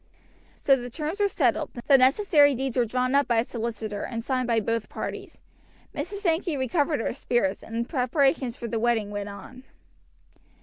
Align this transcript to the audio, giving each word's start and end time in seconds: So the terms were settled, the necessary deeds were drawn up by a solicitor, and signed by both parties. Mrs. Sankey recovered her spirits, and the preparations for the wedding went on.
So 0.55 0.75
the 0.75 0.89
terms 0.89 1.19
were 1.19 1.27
settled, 1.27 1.69
the 1.85 1.95
necessary 1.95 2.55
deeds 2.55 2.75
were 2.75 2.85
drawn 2.85 3.13
up 3.13 3.27
by 3.27 3.37
a 3.41 3.43
solicitor, 3.43 4.01
and 4.01 4.23
signed 4.23 4.47
by 4.47 4.59
both 4.59 4.89
parties. 4.89 5.41
Mrs. 5.93 6.21
Sankey 6.21 6.57
recovered 6.57 7.01
her 7.01 7.13
spirits, 7.13 7.61
and 7.61 7.85
the 7.85 7.87
preparations 7.87 8.57
for 8.57 8.67
the 8.67 8.79
wedding 8.79 9.11
went 9.11 9.29
on. 9.29 9.63